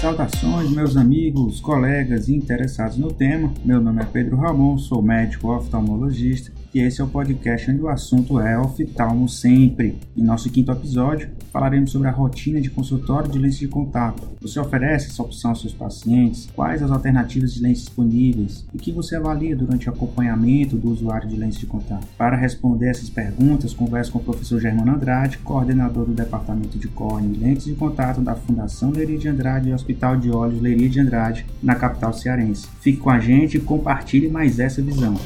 [0.00, 3.52] Saudações, meus amigos, colegas e interessados no tema.
[3.64, 7.88] Meu nome é Pedro Ramon, sou médico oftalmologista e esse é o podcast onde o
[7.88, 9.98] assunto é oftalmo sempre.
[10.16, 14.28] Em nosso quinto episódio, falaremos sobre a rotina de consultório de lentes de contato.
[14.40, 16.48] Você oferece essa opção aos seus pacientes?
[16.54, 18.66] Quais as alternativas de lentes disponíveis?
[18.72, 22.06] E o que você avalia durante o acompanhamento do usuário de lentes de contato?
[22.16, 27.30] Para responder essas perguntas, converso com o professor Germano Andrade, coordenador do Departamento de Córnea
[27.34, 31.00] e Lentes de Contato da Fundação Leiria de Andrade e Hospital de Olhos Leiria de
[31.00, 32.68] Andrade, na capital cearense.
[32.80, 35.16] Fique com a gente e compartilhe mais essa visão.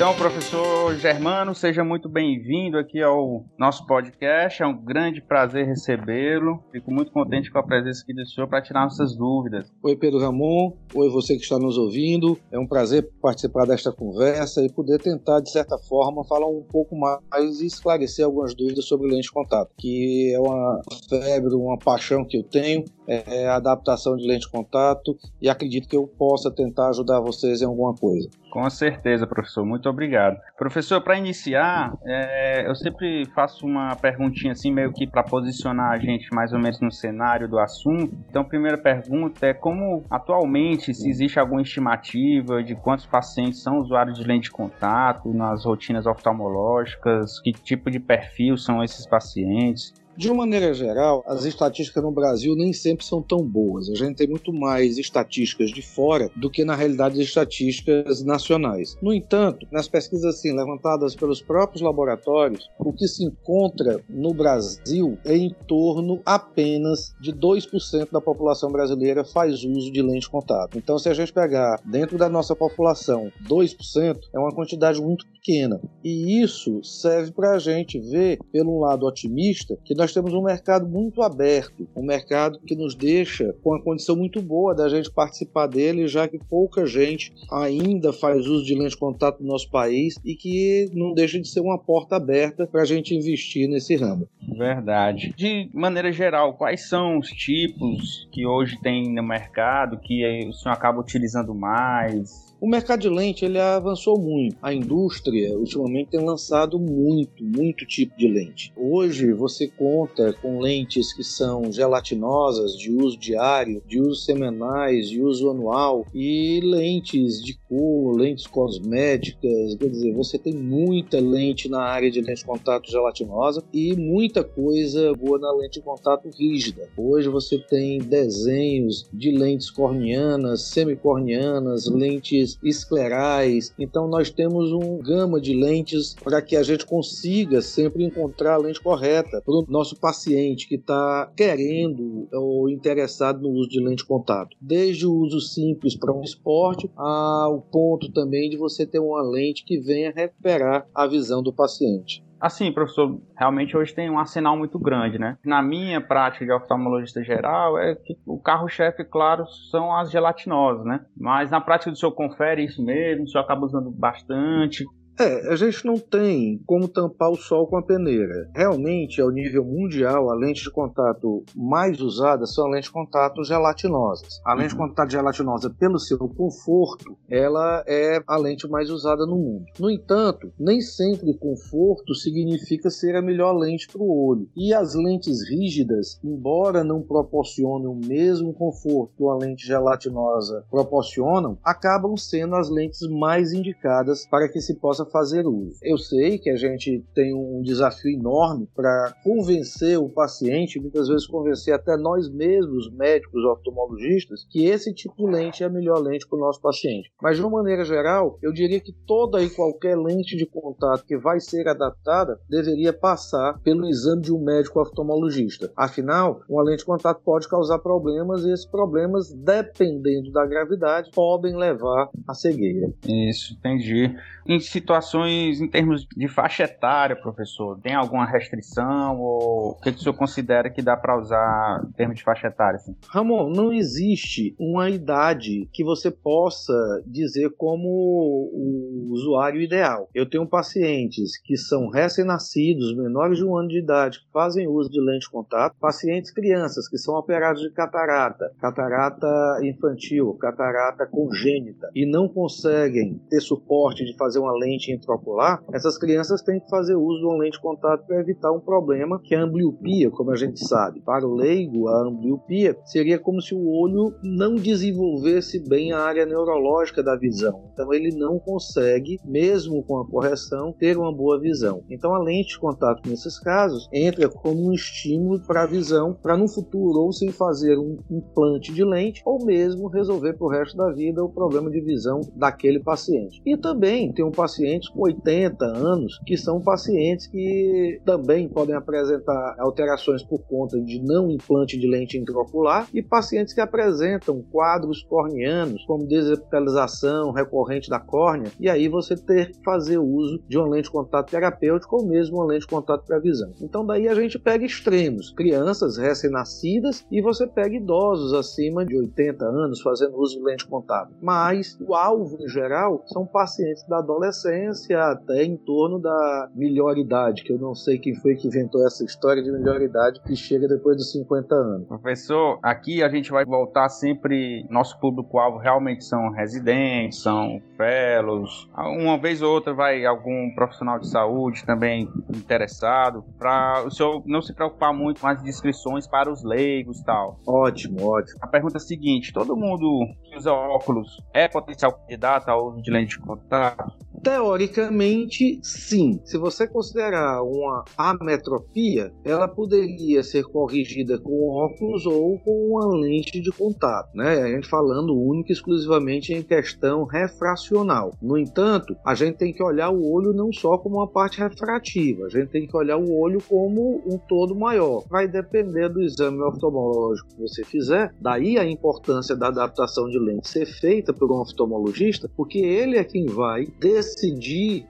[0.00, 4.62] Então, professor Germano, seja muito bem-vindo aqui ao nosso podcast.
[4.62, 6.64] É um grande prazer recebê-lo.
[6.72, 9.70] Fico muito contente com a presença aqui do senhor para tirar nossas dúvidas.
[9.82, 10.72] Oi, Pedro Ramon.
[10.94, 12.38] Oi, você que está nos ouvindo.
[12.50, 16.96] É um prazer participar desta conversa e poder tentar, de certa forma, falar um pouco
[16.96, 22.24] mais e esclarecer algumas dúvidas sobre lente de contato, que é uma febre, uma paixão
[22.24, 26.90] que eu tenho, é adaptação de lente de contato e acredito que eu possa tentar
[26.90, 28.28] ajudar vocês em alguma coisa.
[28.50, 29.64] Com certeza, professor.
[29.64, 30.36] Muito obrigado.
[30.58, 35.98] Professor, para iniciar, é, eu sempre faço uma perguntinha assim, meio que para posicionar a
[35.98, 38.12] gente mais ou menos no cenário do assunto.
[38.28, 43.78] Então, a primeira pergunta é como atualmente, se existe alguma estimativa de quantos pacientes são
[43.78, 49.94] usuários de lente de contato nas rotinas oftalmológicas, que tipo de perfil são esses pacientes?
[50.20, 53.88] De uma maneira geral, as estatísticas no Brasil nem sempre são tão boas.
[53.88, 58.98] A gente tem muito mais estatísticas de fora do que, na realidade, estatísticas nacionais.
[59.00, 65.16] No entanto, nas pesquisas assim, levantadas pelos próprios laboratórios, o que se encontra no Brasil
[65.24, 70.76] é em torno apenas de 2% da população brasileira faz uso de lente de contato.
[70.76, 75.80] Então, se a gente pegar dentro da nossa população 2%, é uma quantidade muito pequena.
[76.04, 80.42] E isso serve para a gente ver, pelo lado otimista, que nós nós temos um
[80.42, 85.08] mercado muito aberto, um mercado que nos deixa com uma condição muito boa da gente
[85.08, 89.70] participar dele, já que pouca gente ainda faz uso de lente de contato no nosso
[89.70, 93.94] país e que não deixa de ser uma porta aberta para a gente investir nesse
[93.94, 94.28] ramo.
[94.58, 95.32] Verdade.
[95.36, 100.74] De maneira geral, quais são os tipos que hoje tem no mercado que o senhor
[100.74, 102.49] acaba utilizando mais?
[102.60, 104.54] O mercado de lente ele avançou muito.
[104.60, 108.70] A indústria ultimamente tem lançado muito, muito tipo de lente.
[108.76, 115.22] Hoje você conta com lentes que são gelatinosas, de uso diário, de uso semanais, de
[115.22, 119.76] uso anual e lentes de cor, lentes cosméticas.
[119.76, 124.44] Quer dizer, você tem muita lente na área de lente de contato gelatinosa e muita
[124.44, 126.90] coisa boa na lente de contato rígida.
[126.94, 133.74] Hoje você tem desenhos de lentes corneanas, semicorneanas, lentes lentes esclerais.
[133.78, 138.58] Então nós temos um gama de lentes para que a gente consiga sempre encontrar a
[138.58, 144.04] lente correta para o nosso paciente que está querendo ou interessado no uso de lente
[144.04, 144.56] contato.
[144.60, 149.64] Desde o uso simples para um esporte ao ponto também de você ter uma lente
[149.64, 152.22] que venha recuperar a visão do paciente.
[152.40, 155.36] Assim, professor, realmente hoje tem um arsenal muito grande, né?
[155.44, 161.04] Na minha prática de oftalmologista geral, é que o carro-chefe, claro, são as gelatinosas, né?
[161.16, 164.84] Mas na prática do senhor confere isso mesmo, o senhor acaba usando bastante.
[165.20, 168.48] É, a gente não tem como tampar o sol com a peneira.
[168.54, 173.44] Realmente, ao nível mundial, a lente de contato mais usada são as lentes de contato
[173.44, 174.40] gelatinosas.
[174.46, 174.86] A lente uhum.
[174.86, 179.66] de contato gelatinosa, pelo seu conforto, ela é a lente mais usada no mundo.
[179.78, 184.48] No entanto, nem sempre conforto significa ser a melhor lente para o olho.
[184.56, 191.58] E as lentes rígidas, embora não proporcionem o mesmo conforto que a lente gelatinosa proporcionam,
[191.62, 195.78] acabam sendo as lentes mais indicadas para que se possa fazer uso.
[195.82, 201.26] Eu sei que a gente tem um desafio enorme para convencer o paciente, muitas vezes
[201.26, 206.26] convencer até nós mesmos, médicos oftalmologistas, que esse tipo de lente é a melhor lente
[206.28, 207.10] para o nosso paciente.
[207.20, 211.16] Mas de uma maneira geral, eu diria que toda e qualquer lente de contato que
[211.16, 215.72] vai ser adaptada deveria passar pelo exame de um médico oftalmologista.
[215.76, 221.56] Afinal, uma lente de contato pode causar problemas e esses problemas, dependendo da gravidade, podem
[221.56, 222.92] levar à cegueira.
[223.06, 224.14] Isso, entendi.
[224.46, 229.98] Em situações em termos de faixa etária, professor, tem alguma restrição ou o que, que
[229.98, 232.76] o senhor considera que dá para usar em termos de faixa etária?
[232.76, 232.96] Assim?
[233.08, 236.72] Ramon, não existe uma idade que você possa
[237.06, 240.08] dizer como o usuário ideal.
[240.14, 244.90] Eu tenho pacientes que são recém-nascidos, menores de um ano de idade, que fazem uso
[244.90, 251.90] de lente de contato, pacientes crianças que são operados de catarata, catarata infantil, catarata congênita,
[251.94, 256.94] e não conseguem ter suporte de fazer uma lente intraocular, essas crianças têm que fazer
[256.94, 260.30] uso de uma lente de contato para evitar um problema que é a ambliopia, como
[260.30, 261.00] a gente sabe.
[261.00, 266.24] Para o leigo, a ambliopia seria como se o olho não desenvolvesse bem a área
[266.26, 267.64] neurológica da visão.
[267.72, 271.82] Então ele não consegue, mesmo com a correção, ter uma boa visão.
[271.90, 276.36] Então a lente de contato nesses casos entra como um estímulo para a visão, para
[276.36, 280.76] no futuro ou sem fazer um implante de lente ou mesmo resolver para o resto
[280.76, 283.40] da vida o problema de visão daquele paciente.
[283.44, 284.30] E também tem um
[284.70, 291.00] pacientes com 80 anos que são pacientes que também podem apresentar alterações por conta de
[291.02, 297.98] não implante de lente intraocular e pacientes que apresentam quadros corneanos como desepitalização recorrente da
[297.98, 302.06] córnea e aí você ter que fazer uso de uma lente de contato terapêutico ou
[302.06, 303.50] mesmo uma lente de contato para visão.
[303.60, 309.44] Então daí a gente pega extremos, crianças recém-nascidas e você pega idosos acima de 80
[309.44, 311.12] anos fazendo uso de lente de contato.
[311.20, 317.42] Mas o alvo em geral são pacientes da adolescência até em torno da melhor idade,
[317.42, 320.68] que eu não sei quem foi que inventou essa história de melhor idade que chega
[320.68, 321.88] depois dos 50 anos.
[321.88, 329.18] Professor, aqui a gente vai voltar sempre, nosso público-alvo realmente são residentes, são fellows, uma
[329.18, 334.54] vez ou outra vai algum profissional de saúde também interessado, para o senhor não se
[334.54, 337.40] preocupar muito com as descrições para os leigos e tal.
[337.46, 338.38] Ótimo, ótimo.
[338.42, 342.82] A pergunta é a seguinte, todo mundo que usa óculos é potencial candidato ao uso
[342.82, 344.09] de lente de contato?
[344.22, 346.20] Teoricamente, sim.
[346.24, 353.40] Se você considerar uma ametropia, ela poderia ser corrigida com óculos ou com uma lente
[353.40, 354.42] de contato, né?
[354.42, 358.12] A gente falando única e exclusivamente em questão refracional.
[358.20, 362.26] No entanto, a gente tem que olhar o olho não só como uma parte refrativa,
[362.26, 365.02] a gente tem que olhar o olho como um todo maior.
[365.08, 370.46] Vai depender do exame oftalmológico que você fizer, daí a importância da adaptação de lente
[370.46, 374.09] ser feita por um oftalmologista, porque ele é quem vai decidir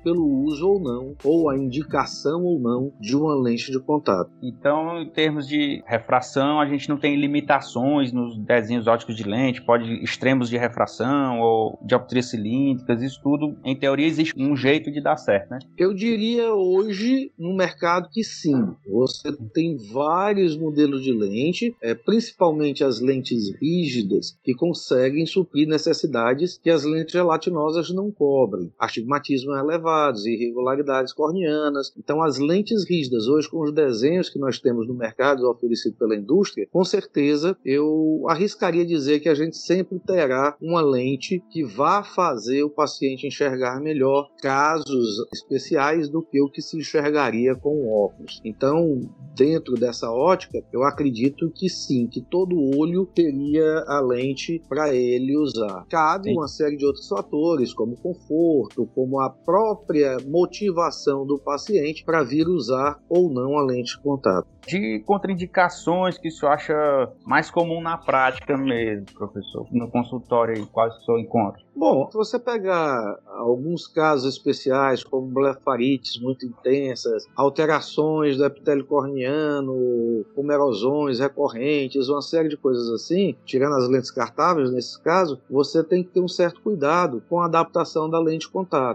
[0.02, 4.30] pelo uso ou não, ou a indicação ou não de uma lente de contato.
[4.42, 9.62] Então, em termos de refração, a gente não tem limitações nos desenhos óticos de lente,
[9.62, 15.00] pode extremos de refração ou dioptrias cilíndricas, isso tudo, em teoria, existe um jeito de
[15.00, 15.58] dar certo, né?
[15.76, 18.74] Eu diria hoje no mercado que sim.
[18.86, 26.58] Você tem vários modelos de lente, é, principalmente as lentes rígidas, que conseguem suprir necessidades
[26.62, 28.72] que as lentes gelatinosas não cobrem.
[29.10, 31.92] Astigmatismo elevados, irregularidades corneanas.
[31.98, 36.14] Então, as lentes rígidas, hoje, com os desenhos que nós temos no mercado oferecido pela
[36.14, 42.02] indústria, com certeza eu arriscaria dizer que a gente sempre terá uma lente que vá
[42.02, 48.40] fazer o paciente enxergar melhor casos especiais do que o que se enxergaria com óculos.
[48.44, 49.00] Então,
[49.36, 55.36] dentro dessa ótica, eu acredito que sim, que todo olho teria a lente para ele
[55.36, 55.86] usar.
[55.88, 56.36] Cabe sim.
[56.36, 62.46] uma série de outros fatores, como conforto, como a própria motivação do paciente para vir
[62.46, 64.46] usar ou não a lente de contato.
[64.66, 71.00] De contraindicações que senhor acha mais comum na prática mesmo, professor, no consultório, quais que
[71.00, 71.62] o senhor encontra?
[71.74, 80.26] Bom, se você pegar alguns casos especiais, como blefarites muito intensas, alterações do epitélio corneano,
[80.34, 85.82] como erosões recorrentes, uma série de coisas assim, tirando as lentes cartáveis nesse caso, você
[85.82, 88.52] tem que ter um certo cuidado com a adaptação da lente de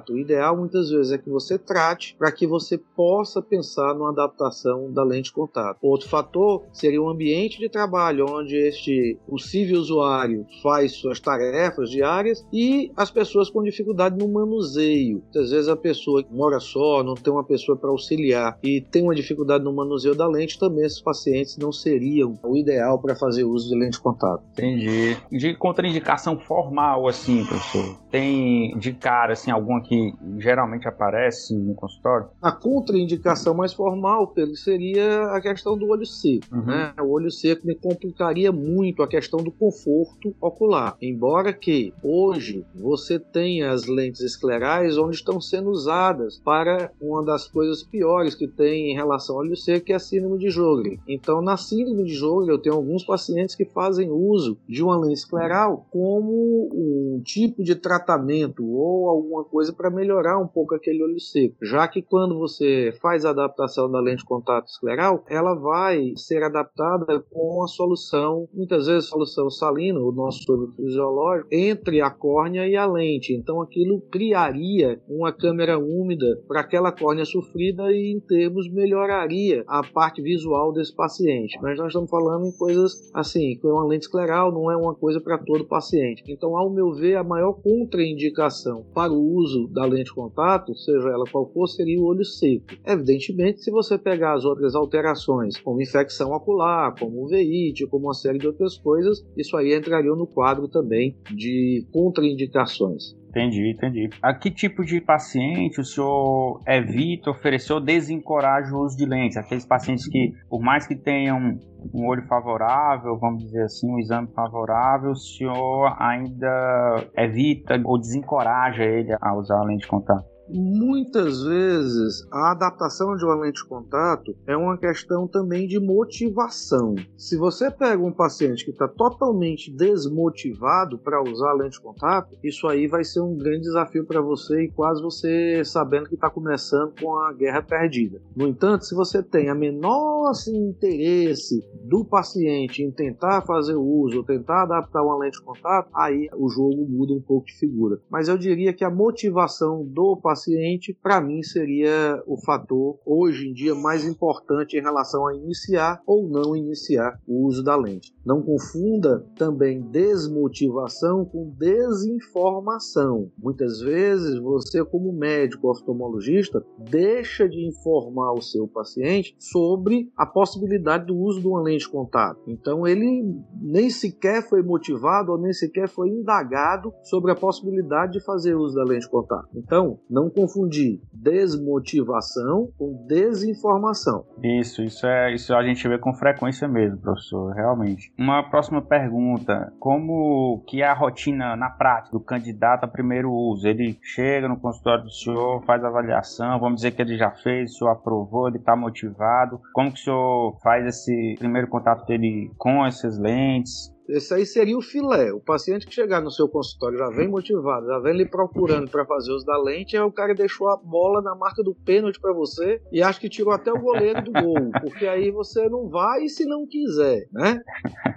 [0.09, 4.91] O ideal muitas vezes é que você trate para que você possa pensar numa adaptação
[4.91, 5.77] da lente de contato.
[5.81, 12.45] Outro fator seria o ambiente de trabalho, onde este possível usuário faz suas tarefas diárias
[12.51, 15.21] e as pessoas com dificuldade no manuseio.
[15.23, 19.15] Muitas vezes a pessoa mora só, não tem uma pessoa para auxiliar e tem uma
[19.15, 23.69] dificuldade no manuseio da lente, também esses pacientes não seriam o ideal para fazer uso
[23.69, 24.43] de lente de contato.
[24.53, 25.17] Entendi.
[25.31, 32.27] De contraindicação formal, assim, professor, tem de cara, assim, alguma que geralmente aparece no consultório?
[32.41, 36.45] A contraindicação mais formal, Pedro, seria a questão do olho seco.
[36.51, 36.65] Uhum.
[36.65, 36.93] Né?
[36.99, 40.97] O olho seco me complicaria muito a questão do conforto ocular.
[41.01, 47.47] Embora que hoje você tem as lentes esclerais onde estão sendo usadas para uma das
[47.47, 50.99] coisas piores que tem em relação ao olho seco, que é a síndrome de Jogren.
[51.07, 55.19] Então, na síndrome de Jogren, eu tenho alguns pacientes que fazem uso de uma lente
[55.19, 61.19] escleral como um tipo de tratamento ou alguma coisa para melhorar um pouco aquele olho
[61.19, 66.13] seco, já que quando você faz a adaptação da lente de contato escleral, ela vai
[66.15, 72.09] ser adaptada com a solução, muitas vezes solução salina, o nosso soro fisiológico, entre a
[72.09, 73.33] córnea e a lente.
[73.33, 79.81] Então aquilo criaria uma câmera úmida para aquela córnea sofrida e em termos melhoraria a
[79.83, 81.57] parte visual desse paciente.
[81.61, 85.19] Mas nós estamos falando em coisas assim, com uma lente escleral não é uma coisa
[85.19, 86.23] para todo paciente.
[86.27, 91.25] Então, ao meu ver, a maior contraindicação para o uso da lente contato, seja ela
[91.31, 92.65] qual for, seria o olho seco.
[92.85, 98.37] Evidentemente, se você pegar as outras alterações, como infecção ocular, como uveíte, como uma série
[98.37, 103.15] de outras coisas, isso aí entraria no quadro também de contraindicações.
[103.35, 104.09] Entendi, entendi.
[104.21, 109.35] A que tipo de paciente o senhor evita, ofereceu, desencoraja o uso de lentes?
[109.35, 111.59] Aqueles pacientes que, por mais que tenham
[111.93, 118.83] um olho favorável, vamos dizer assim, um exame favorável, o senhor ainda evita ou desencoraja
[118.85, 120.34] ele a usar a lente de contato?
[120.47, 126.93] Muitas vezes a adaptação de uma lente de contato é uma questão também de motivação.
[127.17, 132.37] Se você pega um paciente que está totalmente desmotivado para usar a lente de contato,
[132.43, 136.29] isso aí vai ser um grande desafio para você e quase você sabendo que está
[136.29, 138.21] começando com a guerra perdida.
[138.35, 144.23] No entanto, se você tem a menor assim, interesse do paciente em tentar fazer uso
[144.23, 147.99] tentar adaptar uma lente de contato, aí o jogo muda um pouco de figura.
[148.09, 153.47] Mas eu diria que a motivação do paciente paciente, para mim seria o fator hoje
[153.47, 158.13] em dia mais importante em relação a iniciar ou não iniciar o uso da lente.
[158.25, 163.31] Não confunda também desmotivação com desinformação.
[163.41, 171.05] Muitas vezes você, como médico oftalmologista, deixa de informar o seu paciente sobre a possibilidade
[171.05, 172.41] do uso de uma lente de contato.
[172.47, 178.25] Então ele nem sequer foi motivado ou nem sequer foi indagado sobre a possibilidade de
[178.25, 179.47] fazer uso da lente de contato.
[179.55, 184.25] Então, não não confundir desmotivação com desinformação.
[184.43, 188.11] Isso, isso é isso a gente vê com frequência mesmo, professor, realmente.
[188.17, 193.67] Uma próxima pergunta: como que é a rotina na prática do candidato a primeiro uso?
[193.67, 197.77] Ele chega no consultório do senhor, faz avaliação, vamos dizer que ele já fez, o
[197.77, 199.59] senhor aprovou, ele está motivado.
[199.73, 203.94] Como que o senhor faz esse primeiro contato dele com essas lentes?
[204.07, 205.33] Esse aí seria o filé.
[205.33, 209.05] O paciente que chegar no seu consultório já vem motivado, já vem lhe procurando para
[209.05, 212.33] fazer uso da lente, aí o cara deixou a bola na marca do pênalti para
[212.33, 216.27] você e acha que tirou até o goleiro do gol, porque aí você não vai
[216.27, 217.61] se não quiser, né?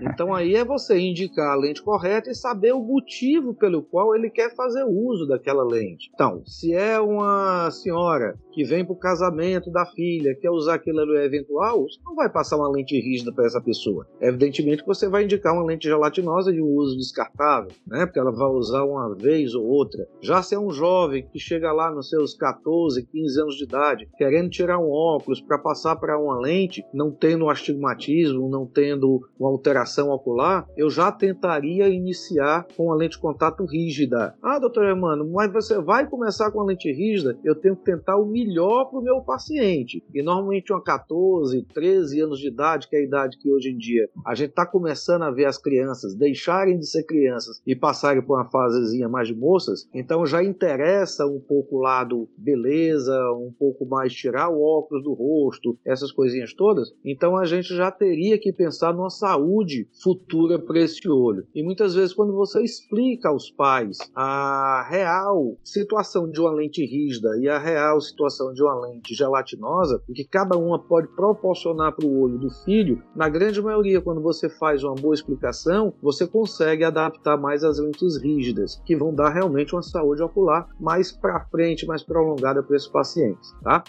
[0.01, 4.31] Então aí é você indicar a lente correta e saber o motivo pelo qual ele
[4.31, 6.11] quer fazer uso daquela lente.
[6.15, 11.01] Então, se é uma senhora que vem para o casamento da filha, quer usar aquilo
[11.01, 14.07] ali eventual, você não vai passar uma lente rígida para essa pessoa.
[14.21, 18.07] Evidentemente que você vai indicar uma lente gelatinosa de uso descartável, né?
[18.07, 20.07] Porque ela vai usar uma vez ou outra.
[20.21, 24.09] Já se é um jovem que chega lá nos seus 14, 15 anos de idade,
[24.17, 29.51] querendo tirar um óculos para passar para uma lente, não tendo astigmatismo, não tendo uma
[29.51, 34.35] alteração ocular, eu já tentaria iniciar com a lente de contato rígida.
[34.43, 37.39] Ah, doutor Emmanuel, mas você vai começar com a lente rígida?
[37.45, 40.03] Eu tenho que tentar o melhor para o meu paciente.
[40.15, 43.77] E normalmente uma 14, 13 anos de idade, que é a idade que hoje em
[43.77, 48.23] dia a gente está começando a ver as crianças deixarem de ser crianças e passarem
[48.23, 53.53] por uma fasezinha mais de moças, então já interessa um pouco o lado beleza, um
[53.53, 56.93] pouco mais tirar o óculos do rosto, essas coisinhas todas.
[57.05, 61.47] Então a gente já teria que pensar numa saúde futura para esse olho.
[61.55, 67.37] E muitas vezes quando você explica aos pais a real situação de uma lente rígida
[67.39, 72.07] e a real situação de uma lente gelatinosa, o que cada uma pode proporcionar para
[72.07, 75.58] o olho do filho, na grande maioria quando você faz uma boa explicação
[76.03, 81.13] você consegue adaptar mais as lentes rígidas, que vão dar realmente uma saúde ocular mais
[81.13, 83.83] para frente, mais prolongada para esses pacientes, tá?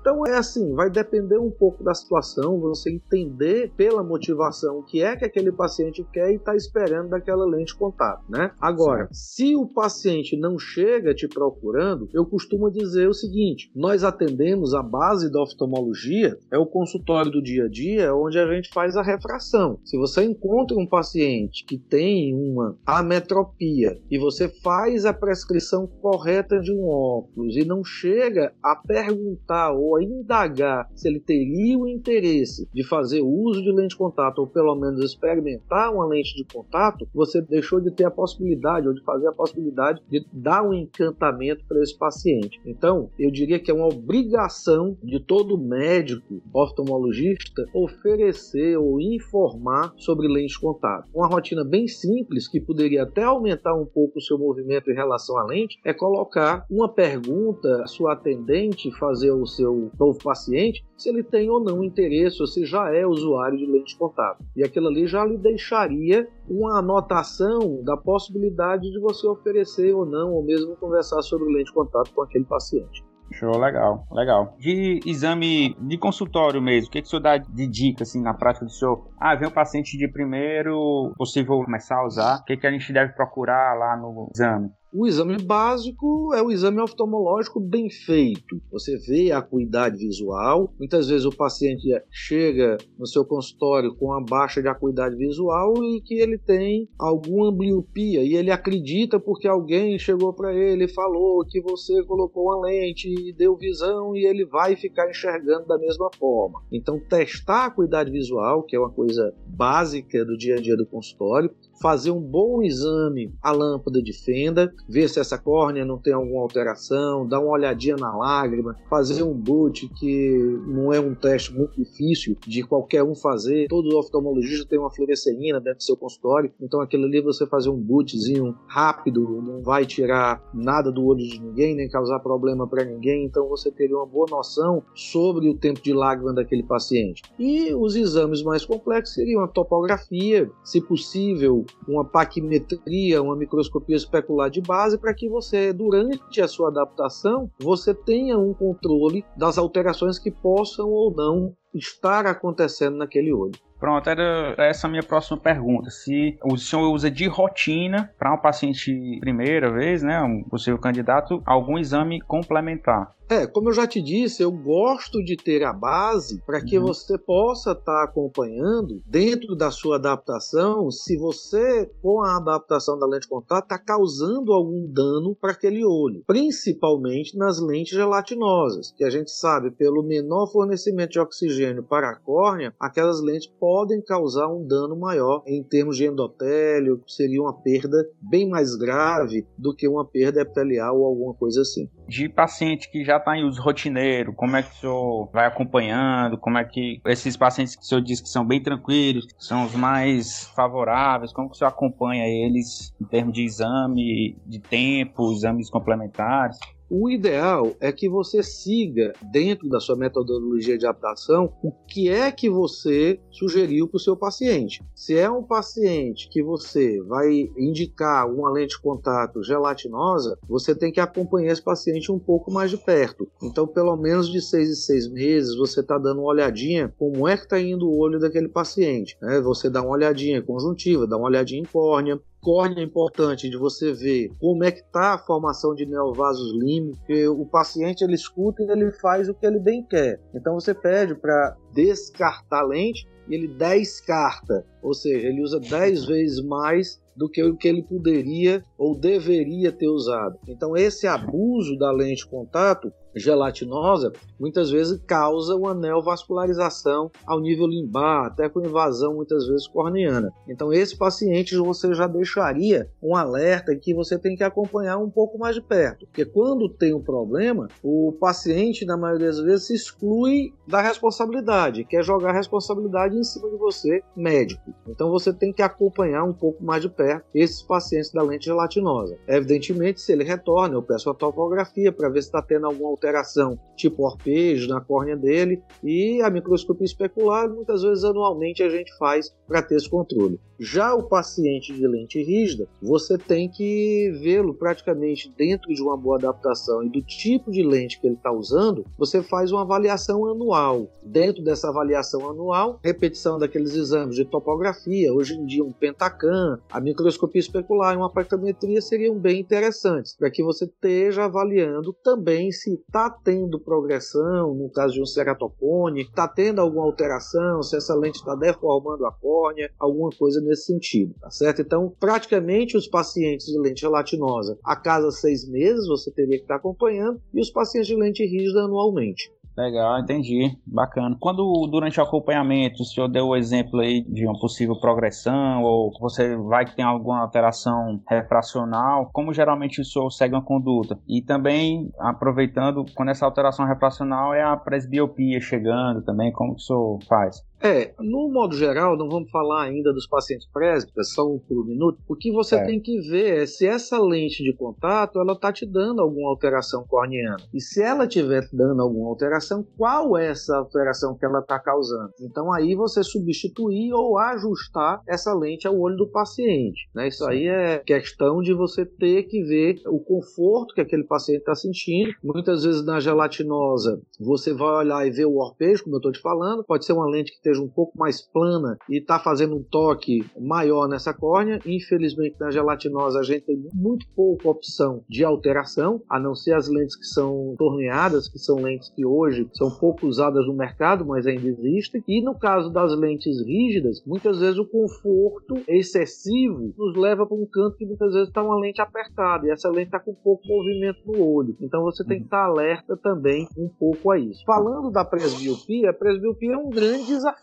[0.00, 5.02] Então é assim, vai depender um pouco da situação, você entender pela motivação o que
[5.02, 8.52] é que aquele paciente quer e está esperando daquela lente contato, né?
[8.60, 14.74] Agora, se o paciente não chega te procurando, eu costumo dizer o seguinte: nós atendemos
[14.74, 18.96] a base da oftalmologia, é o consultório do dia a dia, onde a gente faz
[18.96, 19.78] a refração.
[19.84, 25.86] Se você encontra um paciente paciente que tem uma ametropia e você faz a prescrição
[25.86, 31.78] correta de um óculos e não chega a perguntar ou a indagar se ele teria
[31.78, 36.34] o interesse de fazer uso de lente de contato ou pelo menos experimentar uma lente
[36.36, 40.62] de contato, você deixou de ter a possibilidade ou de fazer a possibilidade de dar
[40.62, 42.60] um encantamento para esse paciente.
[42.66, 50.28] Então, eu diria que é uma obrigação de todo médico oftalmologista oferecer ou informar sobre
[50.28, 50.97] lente de contato.
[51.14, 55.36] Uma rotina bem simples, que poderia até aumentar um pouco o seu movimento em relação
[55.38, 61.08] à lente, é colocar uma pergunta à sua atendente fazer ao seu novo paciente se
[61.08, 64.44] ele tem ou não interesse ou se já é usuário de lente de contato.
[64.56, 70.32] E aquilo ali já lhe deixaria uma anotação da possibilidade de você oferecer ou não,
[70.32, 73.07] ou mesmo conversar sobre lente de contato com aquele paciente.
[73.32, 74.56] Show, legal, legal.
[74.58, 78.34] De exame de consultório mesmo, o que, que o senhor dá de dica, assim, na
[78.34, 79.10] prática do senhor?
[79.18, 82.92] Ah, vem um paciente de primeiro, possível começar a usar, o que, que a gente
[82.92, 84.70] deve procurar lá no exame?
[84.90, 88.58] O exame básico é o exame oftalmológico bem feito.
[88.72, 90.72] Você vê a acuidade visual.
[90.78, 96.00] Muitas vezes o paciente chega no seu consultório com a baixa de acuidade visual e
[96.00, 101.44] que ele tem alguma ambliopia e ele acredita porque alguém chegou para ele e falou
[101.44, 106.08] que você colocou uma lente e deu visão e ele vai ficar enxergando da mesma
[106.18, 106.62] forma.
[106.72, 110.86] Então testar a acuidade visual, que é uma coisa básica do dia a dia do
[110.86, 111.50] consultório,
[111.80, 116.42] fazer um bom exame à lâmpada de fenda, ver se essa córnea não tem alguma
[116.42, 121.76] alteração, dar uma olhadinha na lágrima, fazer um boot que não é um teste muito
[121.76, 123.68] difícil de qualquer um fazer.
[123.68, 127.76] Todo oftalmologista tem uma fluoresceína dentro do seu consultório, então aquilo ali você fazer um
[127.76, 133.24] bootzinho rápido, não vai tirar nada do olho de ninguém, nem causar problema para ninguém,
[133.24, 137.22] então você teria uma boa noção sobre o tempo de lágrima daquele paciente.
[137.38, 144.50] E os exames mais complexos seriam a topografia, se possível, uma paquimetria, uma microscopia especular
[144.50, 150.18] de base, para que você, durante a sua adaptação, você tenha um controle das alterações
[150.18, 153.58] que possam ou não estar acontecendo naquele olho.
[153.78, 155.88] Pronto, era essa a minha próxima pergunta.
[155.90, 161.40] Se o senhor usa de rotina para um paciente primeira vez, né, um possível candidato,
[161.46, 163.16] algum exame complementar?
[163.30, 166.86] É, como eu já te disse, eu gosto de ter a base para que uhum.
[166.86, 173.06] você possa estar tá acompanhando dentro da sua adaptação se você, com a adaptação da
[173.06, 179.04] lente de contato, está causando algum dano para aquele olho, principalmente nas lentes gelatinosas, que
[179.04, 181.57] a gente sabe pelo menor fornecimento de oxigênio
[181.88, 187.42] para a córnea, aquelas lentes podem causar um dano maior em termos de endotélio, seria
[187.42, 191.88] uma perda bem mais grave do que uma perda epitelial ou alguma coisa assim.
[192.06, 196.38] De paciente que já está em uso rotineiro, como é que o senhor vai acompanhando,
[196.38, 199.74] como é que esses pacientes que o senhor diz que são bem tranquilos, são os
[199.74, 205.70] mais favoráveis, como que o senhor acompanha eles em termos de exame, de tempo, exames
[205.70, 206.58] complementares?
[206.90, 212.32] O ideal é que você siga, dentro da sua metodologia de adaptação, o que é
[212.32, 214.82] que você sugeriu para o seu paciente.
[214.94, 220.90] Se é um paciente que você vai indicar uma lente de contato gelatinosa, você tem
[220.90, 223.28] que acompanhar esse paciente um pouco mais de perto.
[223.42, 227.36] Então, pelo menos de seis em seis meses, você está dando uma olhadinha como é
[227.36, 229.14] que está indo o olho daquele paciente.
[229.20, 229.42] Né?
[229.42, 233.92] Você dá uma olhadinha conjuntiva, dá uma olhadinha em córnea, córnea é importante de você
[233.92, 238.62] ver como é que está a formação de neovasos límicos, porque o paciente ele escuta
[238.62, 240.20] e ele faz o que ele bem quer.
[240.34, 246.44] Então você pede para descartar lente e ele descarta, ou seja, ele usa 10 vezes
[246.44, 250.38] mais do que o que ele poderia ou deveria ter usado.
[250.46, 258.26] Então esse abuso da lente contato gelatinosa muitas vezes causa uma neovascularização ao nível limbar,
[258.26, 260.32] até com invasão muitas vezes corneana.
[260.48, 265.38] Então esse paciente você já deixaria um alerta que você tem que acompanhar um pouco
[265.38, 269.74] mais de perto, porque quando tem um problema, o paciente na maioria das vezes se
[269.74, 274.72] exclui da responsabilidade, quer jogar a responsabilidade em cima de você, médico.
[274.86, 279.16] Então você tem que acompanhar um pouco mais de perto esses pacientes da lente gelatinosa.
[279.26, 283.58] Evidentemente, se ele retorna, eu peço a topografia para ver se está tendo alguma alteração,
[283.76, 289.34] tipo orpejo na córnea dele, e a microscopia especular, muitas vezes anualmente a gente faz
[289.46, 290.38] para ter esse controle.
[290.58, 296.16] Já o paciente de lente rígida, você tem que vê-lo praticamente dentro de uma boa
[296.16, 300.90] adaptação e do tipo de lente que ele está usando, você faz uma avaliação anual.
[301.00, 306.80] Dentro dessa avaliação anual, repetição daqueles exames de topografia, hoje em dia um pentacam, a
[306.80, 312.74] microscopia especular e uma pactometria seriam bem interessantes, para que você esteja avaliando também se
[312.74, 318.18] está tendo progressão, no caso de um ceratocone, está tendo alguma alteração, se essa lente
[318.18, 321.62] está deformando a córnea, alguma coisa nesse sentido, tá certo?
[321.62, 326.56] Então, praticamente os pacientes de lente gelatinosa a cada seis meses você teria que estar
[326.56, 329.30] acompanhando e os pacientes de lente rígida anualmente.
[329.58, 330.56] Legal, entendi.
[330.64, 331.16] Bacana.
[331.18, 335.90] Quando durante o acompanhamento o senhor deu o exemplo aí de uma possível progressão ou
[336.00, 340.96] você vai que tem alguma alteração refracional, como geralmente o senhor segue uma conduta?
[341.08, 347.00] E também aproveitando, quando essa alteração refracional é a presbiopia chegando também, como o senhor
[347.08, 347.42] faz?
[347.60, 351.98] É, no modo geral, não vamos falar ainda dos pacientes presbitas, só um por minuto.
[352.08, 352.64] O que você é.
[352.64, 356.84] tem que ver é se essa lente de contato ela está te dando alguma alteração
[356.86, 357.36] corneana.
[357.52, 362.12] E se ela estiver dando alguma alteração, qual é essa alteração que ela está causando?
[362.20, 366.88] Então aí você substituir ou ajustar essa lente ao olho do paciente.
[366.94, 367.08] Né?
[367.08, 367.30] Isso Sim.
[367.30, 372.12] aí é questão de você ter que ver o conforto que aquele paciente está sentindo.
[372.22, 376.20] Muitas vezes na gelatinosa você vai olhar e ver o orpejo, como eu estou te
[376.20, 376.64] falando.
[376.64, 380.24] Pode ser uma lente que esteja um pouco mais plana e está fazendo um toque
[380.38, 381.60] maior nessa córnea.
[381.66, 386.68] Infelizmente na gelatinosa a gente tem muito pouca opção de alteração, a não ser as
[386.68, 391.26] lentes que são torneadas, que são lentes que hoje são pouco usadas no mercado, mas
[391.26, 392.02] ainda existem.
[392.06, 397.46] E no caso das lentes rígidas, muitas vezes o conforto excessivo nos leva para um
[397.46, 401.00] canto que muitas vezes está uma lente apertada e essa lente está com pouco movimento
[401.06, 401.56] no olho.
[401.60, 404.42] Então você tem que estar tá alerta também um pouco a isso.
[404.44, 407.37] Falando da presbiopia, a presbiopia é um grande desafio,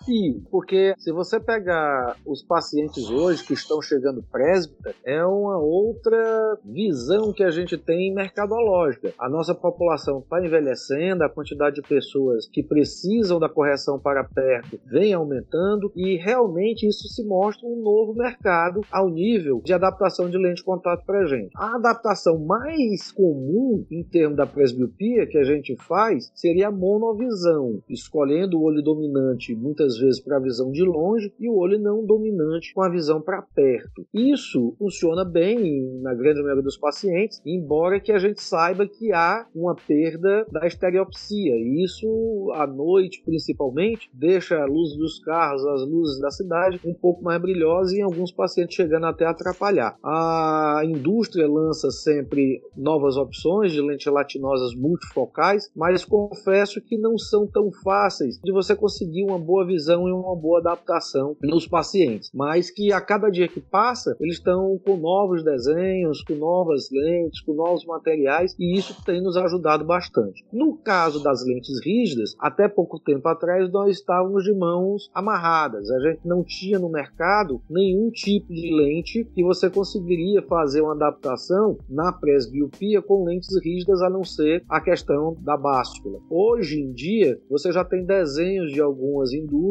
[0.50, 7.32] porque se você pegar os pacientes hoje que estão chegando presbita, é uma outra visão
[7.32, 9.14] que a gente tem mercadológica.
[9.20, 14.80] A nossa população está envelhecendo, a quantidade de pessoas que precisam da correção para perto
[14.86, 20.38] vem aumentando e realmente isso se mostra um novo mercado ao nível de adaptação de
[20.38, 21.52] lente de contato para a gente.
[21.56, 27.82] A adaptação mais comum em termos da presbiopia que a gente faz seria a monovisão,
[27.90, 32.06] escolhendo o olho dominante muitas vezes para a visão de longe e o olho não
[32.06, 34.06] dominante com a visão para perto.
[34.14, 39.46] Isso funciona bem na grande maioria dos pacientes, embora que a gente saiba que há
[39.54, 41.56] uma perda da estereopsia.
[41.84, 47.24] Isso à noite principalmente deixa a luz dos carros, as luzes da cidade um pouco
[47.24, 49.98] mais brilhosa e em alguns pacientes chegando até a atrapalhar.
[50.04, 57.48] A indústria lança sempre novas opções de lentes gelatinosas multifocais, mas confesso que não são
[57.48, 59.75] tão fáceis de você conseguir uma boa visão
[60.08, 64.80] e uma boa adaptação nos pacientes, mas que a cada dia que passa eles estão
[64.86, 70.44] com novos desenhos, com novas lentes, com novos materiais e isso tem nos ajudado bastante.
[70.52, 76.00] No caso das lentes rígidas, até pouco tempo atrás nós estávamos de mãos amarradas, a
[76.00, 81.78] gente não tinha no mercado nenhum tipo de lente que você conseguiria fazer uma adaptação
[81.90, 86.20] na presbiopia com lentes rígidas a não ser a questão da báscula.
[86.30, 89.65] Hoje em dia, você já tem desenhos de algumas indústrias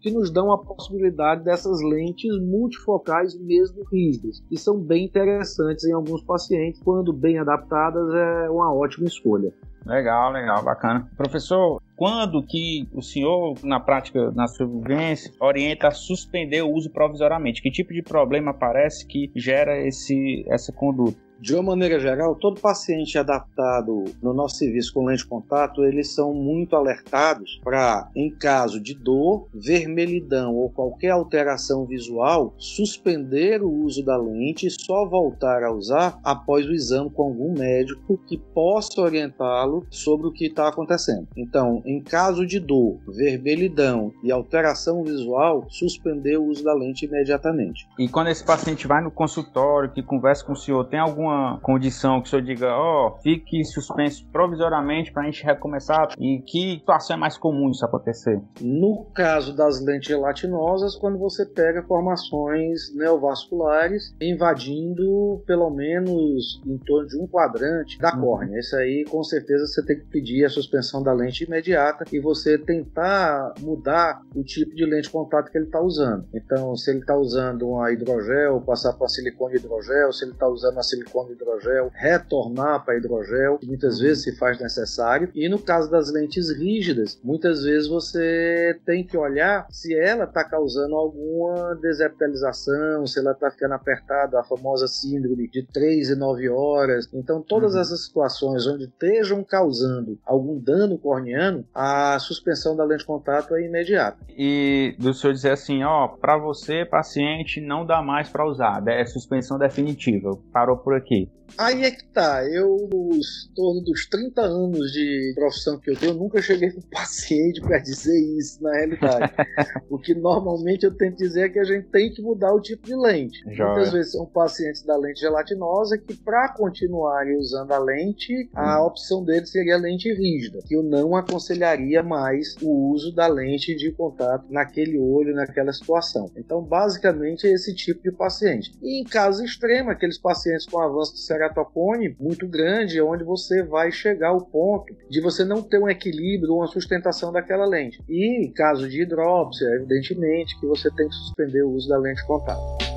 [0.00, 5.92] que nos dão a possibilidade dessas lentes multifocais mesmo rígidas, e são bem interessantes em
[5.92, 9.52] alguns pacientes, quando bem adaptadas é uma ótima escolha.
[9.86, 11.08] Legal, legal, bacana.
[11.16, 16.90] Professor, quando que o senhor, na prática, na sua vivência, orienta a suspender o uso
[16.90, 17.62] provisoriamente?
[17.62, 21.18] Que tipo de problema aparece que gera esse, essa conduta?
[21.40, 26.12] De uma maneira geral, todo paciente adaptado no nosso serviço com lente de contato, eles
[26.12, 33.70] são muito alertados para, em caso de dor, vermelhidão ou qualquer alteração visual, suspender o
[33.70, 38.36] uso da lente e só voltar a usar após o exame com algum médico que
[38.36, 41.28] possa orientá-lo sobre o que está acontecendo.
[41.36, 47.86] Então, em caso de dor, vermelhidão e alteração visual, suspender o uso da lente imediatamente.
[47.96, 51.60] E quando esse paciente vai no consultório, que conversa com o senhor, tem algum alguma
[51.60, 56.08] condição que o senhor diga, ó, oh, fique suspenso provisoriamente para a gente recomeçar?
[56.18, 58.40] E que situação é mais comum isso acontecer?
[58.60, 67.08] No caso das lentes gelatinosas, quando você pega formações neovasculares invadindo pelo menos em torno
[67.08, 68.20] de um quadrante da uhum.
[68.20, 68.58] córnea.
[68.58, 72.58] Isso aí, com certeza, você tem que pedir a suspensão da lente imediata e você
[72.58, 76.26] tentar mudar o tipo de lente de contato que ele está usando.
[76.34, 80.74] Então, se ele está usando uma hidrogel, passar para silicone hidrogel, se ele está usando
[80.74, 85.30] uma silicone de hidrogel, retornar para hidrogel, que muitas vezes se faz necessário.
[85.34, 90.44] E no caso das lentes rígidas, muitas vezes você tem que olhar se ela está
[90.44, 96.48] causando alguma desepitelização, se ela está ficando apertada, a famosa síndrome de 3 e 9
[96.48, 97.08] horas.
[97.12, 97.80] Então, todas uhum.
[97.80, 103.64] essas situações onde estejam causando algum dano corneano, a suspensão da lente de contato é
[103.64, 104.18] imediata.
[104.28, 109.04] E do senhor dizer assim, ó, para você, paciente, não dá mais para usar, é
[109.04, 111.37] suspensão definitiva, parou por aqui aqui?
[111.56, 116.14] Aí é que tá, eu, nos torno dos 30 anos de profissão que eu tenho,
[116.14, 119.32] nunca cheguei com paciente para dizer isso na realidade.
[119.90, 122.86] o que normalmente eu tento dizer é que a gente tem que mudar o tipo
[122.86, 123.38] de lente.
[123.50, 123.70] Joia.
[123.70, 128.86] Muitas vezes são pacientes da lente gelatinosa que, para continuarem usando a lente, a hum.
[128.86, 133.74] opção deles seria a lente rígida, que eu não aconselharia mais o uso da lente
[133.74, 136.30] de contato naquele olho, naquela situação.
[136.36, 138.72] Então, basicamente, é esse tipo de paciente.
[138.82, 143.92] E em caso extremo, aqueles pacientes com avanço do ceratocone muito grande, onde você vai
[143.92, 148.02] chegar ao ponto de você não ter um equilíbrio, uma sustentação daquela lente.
[148.08, 152.26] E em caso de hidrópsia, evidentemente que você tem que suspender o uso da lente
[152.26, 152.87] contato.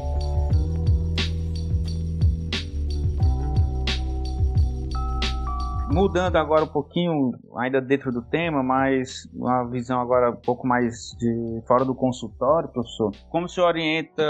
[5.92, 11.14] Mudando agora um pouquinho, ainda dentro do tema, mas uma visão agora um pouco mais
[11.20, 13.12] de fora do consultório, professor.
[13.30, 14.24] Como se orienta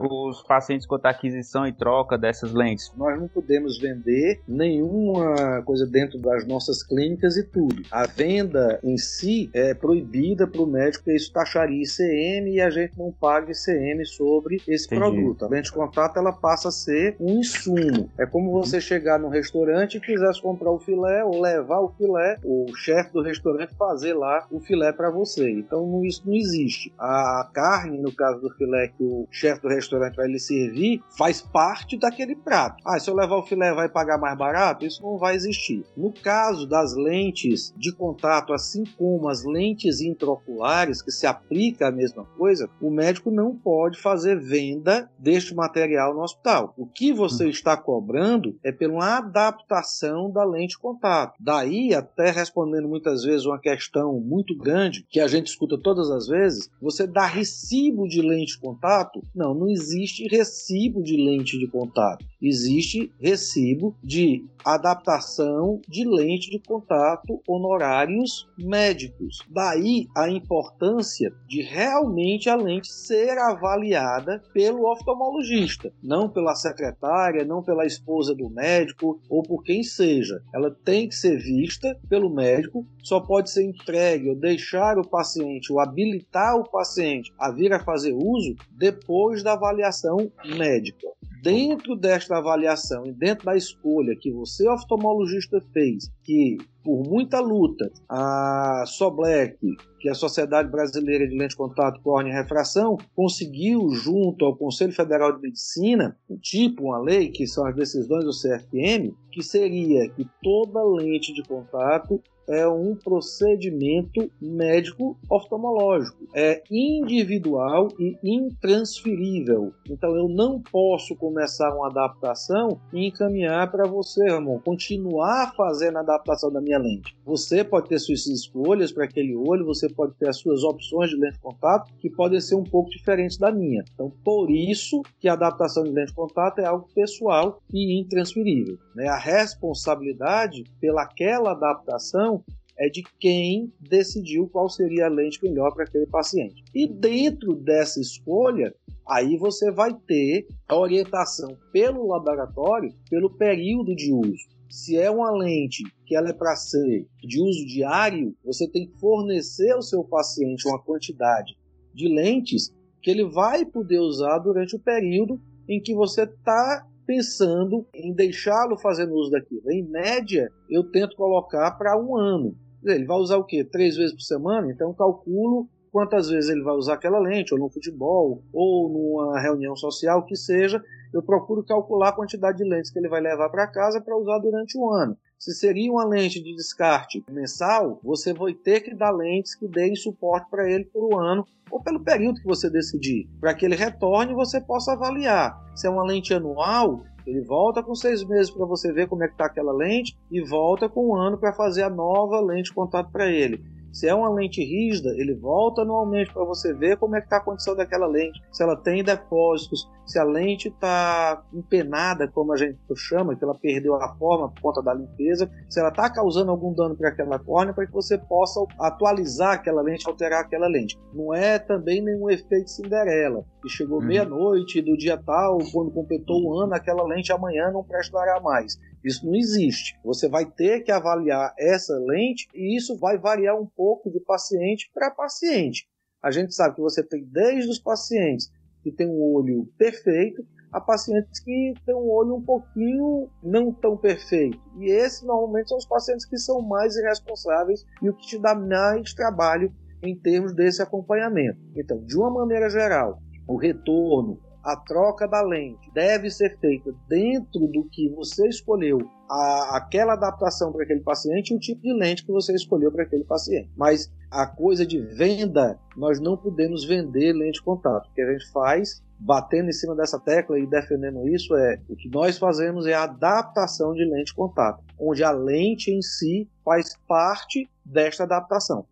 [0.00, 2.92] os pacientes quanto à aquisição e troca dessas lentes?
[2.96, 7.82] Nós não podemos vender nenhuma coisa dentro das nossas clínicas e tudo.
[7.90, 12.70] A venda em si é proibida para o médico, porque isso taxaria ICM e a
[12.70, 15.00] gente não paga ICM sobre esse Entendi.
[15.00, 15.44] produto.
[15.44, 18.08] A lente de contato ela passa a ser um insumo.
[18.16, 21.88] É como você chegar num restaurante e quisesse comprar o filé filé ou levar o
[21.88, 25.50] filé, o chefe do restaurante fazer lá o filé para você.
[25.50, 26.92] Então isso não existe.
[26.98, 31.40] A carne, no caso do filé que o chefe do restaurante vai lhe servir, faz
[31.40, 32.82] parte daquele prato.
[32.86, 34.84] Ah, se eu levar o filé vai pagar mais barato?
[34.84, 35.84] Isso não vai existir.
[35.96, 41.92] No caso das lentes de contato, assim como as lentes intraoculares, que se aplica a
[41.92, 46.74] mesma coisa, o médico não pode fazer venda deste material no hospital.
[46.76, 47.50] O que você hum.
[47.50, 51.34] está cobrando é pela adaptação da lente de contato contato.
[51.40, 56.26] Daí, até respondendo muitas vezes uma questão muito grande, que a gente escuta todas as
[56.26, 59.22] vezes, você dá recibo de lente de contato?
[59.34, 62.26] Não, não existe recibo de lente de contato.
[62.42, 69.38] Existe recibo de adaptação de lente de contato honorários médicos.
[69.48, 77.62] Daí a importância de realmente a lente ser avaliada pelo oftalmologista, não pela secretária, não
[77.62, 80.42] pela esposa do médico ou por quem seja.
[80.52, 85.70] Ela tem que ser vista pelo médico, só pode ser entregue ou deixar o paciente
[85.70, 91.06] ou habilitar o paciente a vir a fazer uso depois da avaliação médica.
[91.48, 97.90] Dentro desta avaliação e dentro da escolha que você, oftalmologista, fez, que por muita luta,
[98.06, 99.56] a SOBLEC,
[99.98, 104.92] que é a Sociedade Brasileira de Lente Contato Córnea e Refração, conseguiu, junto ao Conselho
[104.92, 110.06] Federal de Medicina, um tipo, uma lei, que são as decisões do CFM, que seria
[110.10, 116.16] que toda lente de contato é um procedimento médico oftalmológico.
[116.34, 119.72] É individual e intransferível.
[119.88, 126.00] Então eu não posso começar uma adaptação e encaminhar para você, Ramon, continuar fazendo a
[126.00, 127.16] adaptação da minha lente.
[127.24, 131.16] Você pode ter suas escolhas para aquele olho, você pode ter as suas opções de
[131.16, 133.84] lente de contato que podem ser um pouco diferentes da minha.
[133.92, 138.78] Então, por isso que a adaptação de lente de contato é algo pessoal e intransferível.
[138.94, 139.08] Né?
[139.08, 142.37] A responsabilidade pelaquela adaptação
[142.78, 146.62] é de quem decidiu qual seria a lente melhor para aquele paciente.
[146.74, 148.72] E dentro dessa escolha,
[149.06, 154.46] aí você vai ter a orientação pelo laboratório pelo período de uso.
[154.70, 158.98] Se é uma lente que ela é para ser de uso diário, você tem que
[158.98, 161.56] fornecer ao seu paciente uma quantidade
[161.94, 167.86] de lentes que ele vai poder usar durante o período em que você está pensando
[167.94, 169.70] em deixá-lo fazendo uso daquilo.
[169.70, 172.54] Em média, eu tento colocar para um ano.
[172.84, 173.64] Ele vai usar o quê?
[173.64, 174.70] Três vezes por semana?
[174.70, 179.74] Então calculo quantas vezes ele vai usar aquela lente, ou no futebol, ou numa reunião
[179.74, 183.66] social, que seja, eu procuro calcular a quantidade de lentes que ele vai levar para
[183.66, 185.16] casa para usar durante o ano.
[185.38, 189.94] Se seria uma lente de descarte mensal, você vai ter que dar lentes que deem
[189.94, 193.76] suporte para ele por um ano ou pelo período que você decidir, para que ele
[193.76, 195.56] retorne e você possa avaliar.
[195.76, 199.28] Se é uma lente anual, ele volta com seis meses para você ver como é
[199.28, 202.74] que está aquela lente e volta com um ano para fazer a nova lente de
[202.74, 203.62] contato para ele.
[203.92, 207.38] Se é uma lente rígida, ele volta anualmente para você ver como é que está
[207.38, 212.56] a condição daquela lente, se ela tem depósitos, se a lente está empenada, como a
[212.56, 216.50] gente chama, que ela perdeu a forma por conta da limpeza, se ela está causando
[216.50, 220.98] algum dano para aquela córnea, para que você possa atualizar aquela lente, alterar aquela lente.
[221.12, 224.06] Não é também nenhum efeito Cinderela, que chegou uhum.
[224.06, 228.78] meia-noite do dia tal, quando completou o ano, aquela lente amanhã não prestará mais.
[229.08, 229.98] Isso não existe.
[230.04, 234.90] Você vai ter que avaliar essa lente e isso vai variar um pouco de paciente
[234.92, 235.88] para paciente.
[236.22, 238.50] A gente sabe que você tem desde os pacientes
[238.82, 243.96] que têm um olho perfeito a pacientes que têm um olho um pouquinho não tão
[243.96, 244.60] perfeito.
[244.78, 248.54] E esses normalmente são os pacientes que são mais irresponsáveis e o que te dá
[248.54, 251.58] mais trabalho em termos desse acompanhamento.
[251.74, 254.38] Então, de uma maneira geral, o retorno,
[254.68, 260.70] a troca da lente deve ser feita dentro do que você escolheu a, aquela adaptação
[260.70, 263.70] para aquele paciente e o tipo de lente que você escolheu para aquele paciente.
[263.74, 268.10] Mas a coisa de venda, nós não podemos vender lente contato.
[268.10, 271.96] O que a gente faz batendo em cima dessa tecla e defendendo isso é o
[271.96, 276.94] que nós fazemos é a adaptação de lente contato, onde a lente em si faz
[277.08, 278.84] parte desta adaptação.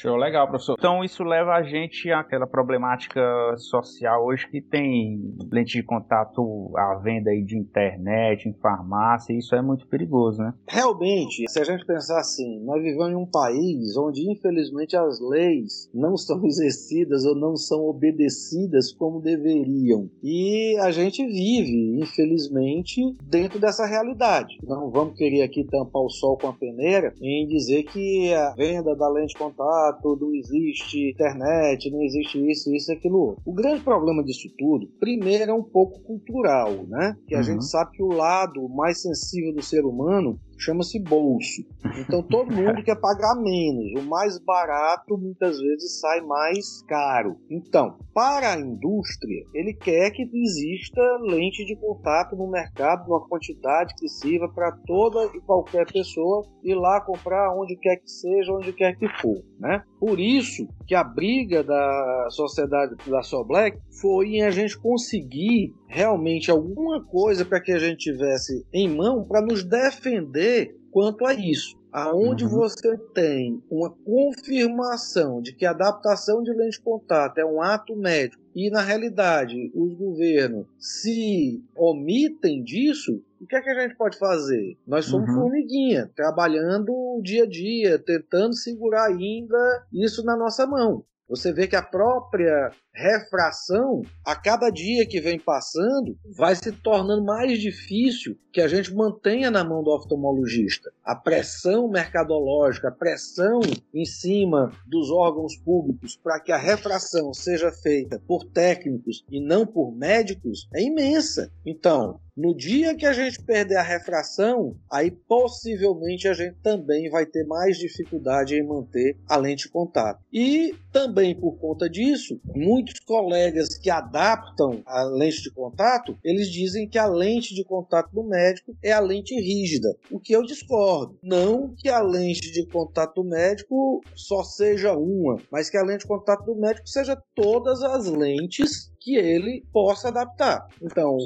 [0.00, 0.76] Show, legal, professor.
[0.78, 3.20] Então isso leva a gente àquela problemática
[3.56, 9.56] social hoje que tem lente de contato à venda aí de internet, em farmácia, isso
[9.56, 10.54] é muito perigoso, né?
[10.68, 15.90] Realmente, se a gente pensar assim, nós vivemos em um país onde infelizmente as leis
[15.92, 20.08] não são exercidas ou não são obedecidas como deveriam.
[20.22, 24.58] E a gente vive, infelizmente, dentro dessa realidade.
[24.62, 28.94] Não vamos querer aqui tampar o sol com a peneira em dizer que a venda
[28.94, 29.87] da lente de contato
[30.20, 33.42] não existe internet, não existe isso, isso aquilo outro.
[33.44, 37.16] O grande problema disso tudo, primeiro, é um pouco cultural, né?
[37.26, 37.44] Que a uhum.
[37.44, 41.62] gente sabe que o lado mais sensível do ser humano chama-se bolso.
[41.98, 44.02] Então todo mundo quer pagar menos.
[44.02, 47.36] O mais barato muitas vezes sai mais caro.
[47.50, 53.94] Então, para a indústria, ele quer que exista lente de contato no mercado, numa quantidade
[53.96, 58.72] que sirva para toda e qualquer pessoa ir lá comprar onde quer que seja, onde
[58.72, 59.42] quer que for.
[59.58, 59.82] Né?
[59.98, 66.50] Por isso que a briga da sociedade da Black foi em a gente conseguir realmente
[66.50, 71.76] alguma coisa para que a gente tivesse em mão para nos defender quanto a isso.
[71.90, 72.50] Aonde uhum.
[72.50, 77.96] você tem uma confirmação de que a adaptação de lente de contato é um ato
[77.96, 83.96] médico e na realidade os governos se omitem disso, o que é que a gente
[83.96, 84.76] pode fazer?
[84.86, 85.36] Nós somos uhum.
[85.36, 91.04] formiguinha, trabalhando dia a dia, tentando segurar ainda isso na nossa mão.
[91.28, 97.24] Você vê que a própria refração, a cada dia que vem passando, vai se tornando
[97.24, 100.90] mais difícil que a gente mantenha na mão do oftalmologista.
[101.04, 103.60] A pressão mercadológica, a pressão
[103.94, 109.66] em cima dos órgãos públicos para que a refração seja feita por técnicos e não
[109.66, 111.52] por médicos é imensa.
[111.64, 117.26] Então, no dia que a gente perder a refração, aí possivelmente a gente também vai
[117.26, 120.22] ter mais dificuldade em manter a lente de contato.
[120.32, 126.88] E também por conta disso, muitos colegas que adaptam a lente de contato, eles dizem
[126.88, 131.18] que a lente de contato do médico é a lente rígida, o que eu discordo.
[131.20, 136.02] Não que a lente de contato do médico só seja uma, mas que a lente
[136.02, 140.68] de contato do médico seja todas as lentes que ele possa adaptar.
[140.82, 141.16] Então,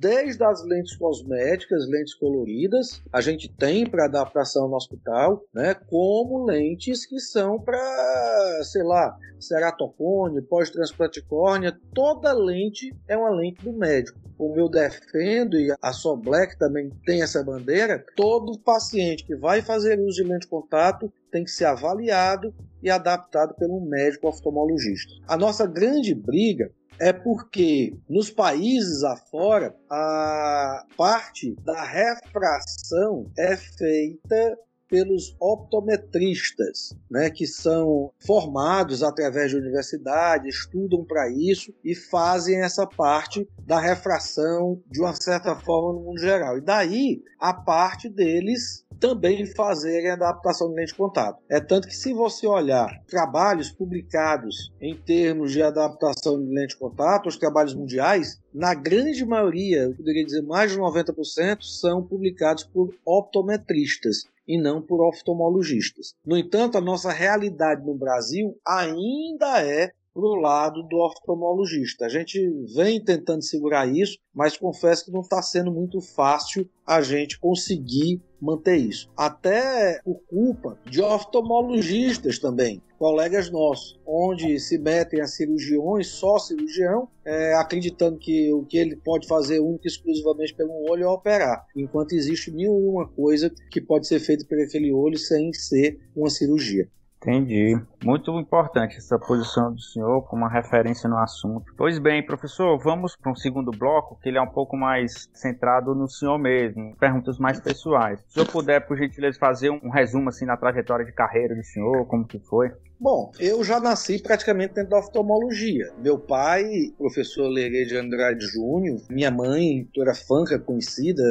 [0.00, 6.46] desde as lentes cosméticas, lentes coloridas, a gente tem para adaptação no hospital, né, como
[6.46, 13.74] lentes que são para, sei lá, ceratocone, pós-transplante córnea, toda lente é uma lente do
[13.74, 14.18] médico.
[14.38, 20.00] Como eu defendo, e a Black também tem essa bandeira, todo paciente que vai fazer
[20.00, 25.12] uso de lente de contato tem que ser avaliado e adaptado pelo médico oftalmologista.
[25.26, 34.58] A nossa grande briga é porque nos países afora a parte da refração é feita
[34.88, 42.86] pelos optometristas, né, que são formados através de universidade, estudam para isso e fazem essa
[42.86, 46.58] parte da refração de uma certa forma no mundo geral.
[46.58, 51.38] E daí a parte deles também fazerem adaptação de lente de contato.
[51.48, 56.78] É tanto que se você olhar trabalhos publicados em termos de adaptação de lente de
[56.78, 62.64] contato, os trabalhos mundiais, na grande maioria, eu poderia dizer mais de 90%, são publicados
[62.64, 66.14] por optometristas e não por oftalmologistas.
[66.24, 72.06] No entanto, a nossa realidade no Brasil ainda é para o lado do oftalmologista.
[72.06, 72.40] A gente
[72.74, 78.20] vem tentando segurar isso, mas confesso que não está sendo muito fácil a gente conseguir
[78.40, 79.08] manter isso.
[79.16, 87.08] Até por culpa de oftalmologistas também, colegas nossos, onde se metem a cirurgiões, só cirurgião,
[87.24, 92.12] é, acreditando que o que ele pode fazer único exclusivamente pelo olho é operar, enquanto
[92.12, 96.28] existe mil e uma coisa que pode ser feita por aquele olho sem ser uma
[96.28, 96.88] cirurgia.
[97.20, 97.76] Entendi.
[98.04, 101.72] Muito importante essa posição do senhor como uma referência no assunto.
[101.76, 105.94] Pois bem, professor, vamos para um segundo bloco, que ele é um pouco mais centrado
[105.94, 108.20] no senhor mesmo, perguntas mais pessoais.
[108.20, 111.62] Se o senhor puder, por gentileza, fazer um resumo assim na trajetória de carreira do
[111.64, 112.70] senhor, como que foi?
[113.00, 115.92] Bom, eu já nasci praticamente dentro da oftalmologia.
[116.02, 121.22] Meu pai, professor Lerê de Andrade Júnior, minha mãe, doutora Fanca, conhecida,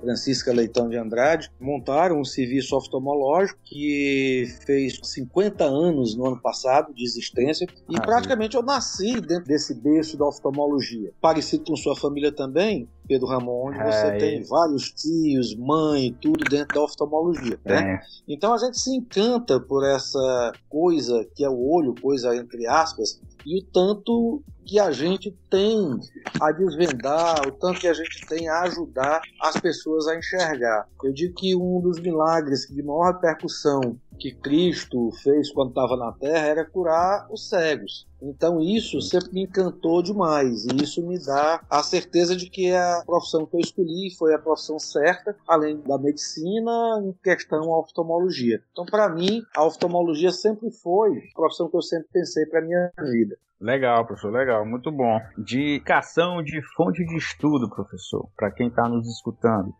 [0.00, 6.92] Francisca Leitão de Andrade, montaram um serviço oftalmológico que fez 50 anos no ano passado
[6.94, 11.12] de existência e ah, praticamente eu nasci dentro desse berço da oftalmologia.
[11.20, 16.44] Parecido com sua família também, Pedro Ramon, onde você é, tem vários tios, mãe, tudo
[16.44, 17.58] dentro da oftalmologia.
[17.64, 17.94] Né?
[17.94, 18.00] É.
[18.28, 23.20] Então a gente se encanta por essa coisa que é o olho, coisa entre aspas,
[23.44, 25.98] e o tanto que a gente tem
[26.40, 30.86] a desvendar, o tanto que a gente tem a ajudar as pessoas a enxergar.
[31.02, 36.12] Eu digo que um dos milagres de maior repercussão que Cristo fez quando estava na
[36.12, 38.06] Terra era curar os cegos.
[38.20, 43.02] Então isso sempre me encantou demais e isso me dá a certeza de que a
[43.04, 48.62] profissão que eu escolhi foi a profissão certa, além da medicina, em questão a oftalmologia.
[48.70, 52.92] Então para mim a oftalmologia sempre foi a profissão que eu sempre pensei para minha
[53.10, 53.36] vida.
[53.60, 55.20] Legal, professor, legal, muito bom.
[55.38, 59.72] Indicação de fonte de estudo, professor, para quem está nos escutando.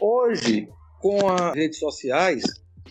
[0.00, 0.68] Hoje,
[0.98, 2.42] com as redes sociais,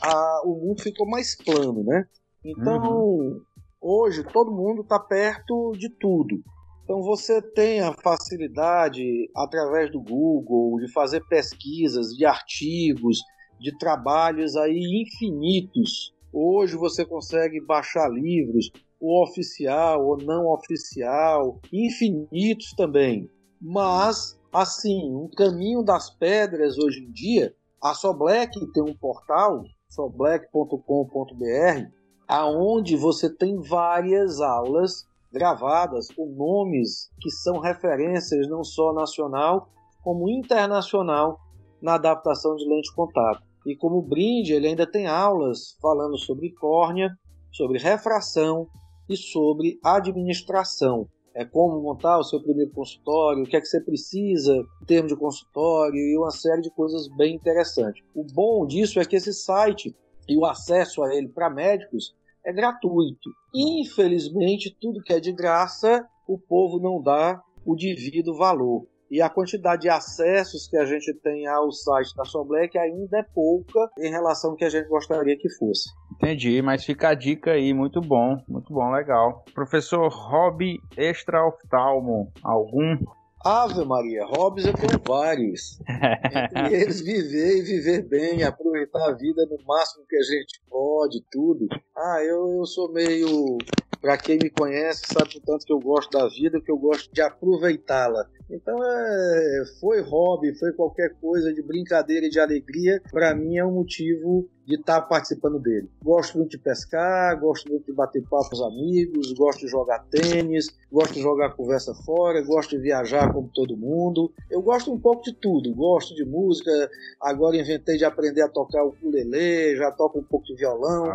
[0.01, 2.05] a, o mundo ficou mais plano, né?
[2.43, 3.41] Então, uhum.
[3.81, 6.41] hoje todo mundo está perto de tudo.
[6.89, 9.03] Então você tem a facilidade
[9.35, 13.19] através do Google de fazer pesquisas, de artigos,
[13.59, 16.15] de trabalhos aí infinitos.
[16.33, 23.29] Hoje você consegue baixar livros, o oficial ou não oficial, infinitos também.
[23.61, 31.91] Mas, assim, um caminho das pedras hoje em dia, a Soblec tem um portal, soblec.com.br,
[32.27, 39.69] aonde você tem várias aulas gravadas com nomes que são referências não só nacional,
[40.03, 41.39] como internacional
[41.81, 43.41] na adaptação de lente contato.
[43.65, 47.09] E como brinde, ele ainda tem aulas falando sobre córnea,
[47.51, 48.67] sobre refração,
[49.09, 51.09] e sobre administração.
[51.33, 55.11] É como montar o seu primeiro consultório, o que é que você precisa em termos
[55.11, 58.03] de consultório e uma série de coisas bem interessantes.
[58.15, 59.95] O bom disso é que esse site
[60.27, 62.15] e o acesso a ele para médicos
[62.45, 63.29] é gratuito.
[63.53, 69.29] Infelizmente, tudo que é de graça, o povo não dá o devido valor e a
[69.29, 74.09] quantidade de acessos que a gente tem ao site da Soblec ainda é pouca em
[74.09, 75.89] relação ao que a gente gostaria que fosse.
[76.21, 79.45] Entendi, mas fica a dica aí, muito bom, muito bom, legal.
[79.55, 82.97] Professor hobby extra oftalmo, algum?
[83.43, 85.79] Ave Maria, hobbies eu tenho vários.
[86.29, 91.23] Entre eles viver e viver bem, aproveitar a vida no máximo que a gente pode,
[91.31, 91.65] tudo.
[91.95, 93.57] Ah, eu, eu sou meio
[94.01, 97.09] para quem me conhece, sabe o tanto que eu gosto da vida, que eu gosto
[97.13, 98.25] de aproveitá-la.
[98.49, 103.65] Então, é, foi hobby, foi qualquer coisa de brincadeira e de alegria, para mim é
[103.65, 105.89] um motivo de estar tá participando dele.
[106.03, 110.05] Gosto muito de pescar, gosto muito de bater papo com os amigos, gosto de jogar
[110.11, 114.31] tênis, gosto de jogar conversa fora, gosto de viajar como todo mundo.
[114.49, 116.71] Eu gosto um pouco de tudo, gosto de música,
[117.19, 121.05] agora inventei de aprender a tocar o ukulele, já toco um pouco de violão,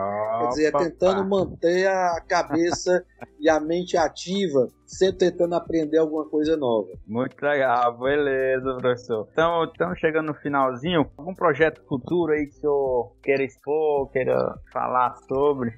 [0.40, 3.04] quer dizer, é tentando manter a cabeça
[3.38, 6.88] e a mente ativa, sempre tentando aprender alguma coisa nova.
[7.06, 9.28] Muito legal, beleza, professor.
[9.32, 11.10] Então, estamos chegando no finalzinho.
[11.16, 15.72] Algum projeto futuro aí que o senhor queira expor, queira falar sobre?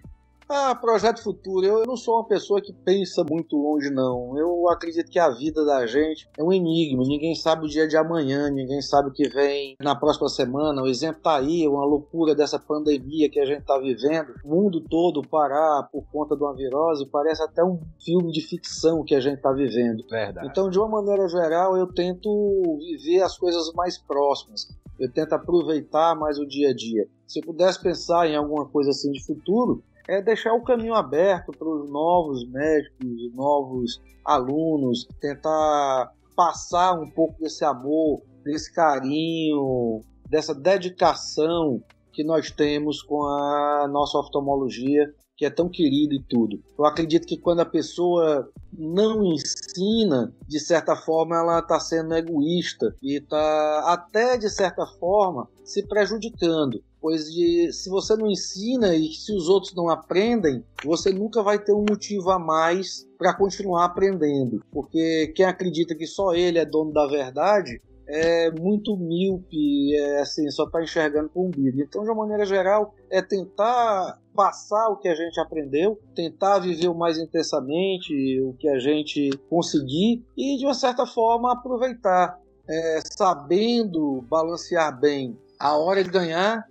[0.49, 1.67] Ah, projeto futuro.
[1.67, 4.39] Eu, não sou uma pessoa que pensa muito longe, não.
[4.39, 7.03] Eu acredito que a vida da gente é um enigma.
[7.05, 10.83] Ninguém sabe o dia de amanhã, ninguém sabe o que vem na próxima semana.
[10.83, 14.35] O exemplo tá aí, uma loucura dessa pandemia que a gente tá vivendo.
[14.45, 19.03] O mundo todo parar por conta de uma virose parece até um filme de ficção
[19.03, 20.05] que a gente tá vivendo.
[20.09, 20.47] Verdade.
[20.47, 24.69] Então, de uma maneira geral, eu tento viver as coisas mais próximas.
[24.99, 27.07] Eu tento aproveitar mais o dia a dia.
[27.27, 31.53] Se eu pudesse pensar em alguma coisa assim de futuro, é deixar o caminho aberto
[31.53, 40.55] para os novos médicos, novos alunos, tentar passar um pouco desse amor, desse carinho, dessa
[40.55, 41.83] dedicação
[42.13, 46.63] que nós temos com a nossa oftalmologia, que é tão querida e tudo.
[46.79, 52.97] Eu acredito que quando a pessoa não ensina, de certa forma ela está sendo egoísta
[53.03, 59.13] e está até de certa forma se prejudicando pois de, se você não ensina e
[59.13, 63.85] se os outros não aprendem, você nunca vai ter um motivo a mais para continuar
[63.85, 70.21] aprendendo, porque quem acredita que só ele é dono da verdade é muito míope, é
[70.21, 71.81] assim, só está enxergando com o umbigo.
[71.81, 76.89] Então, de uma maneira geral, é tentar passar o que a gente aprendeu, tentar viver
[76.89, 82.37] o mais intensamente o que a gente conseguir e, de uma certa forma, aproveitar,
[82.69, 86.65] é, sabendo balancear bem a hora de ganhar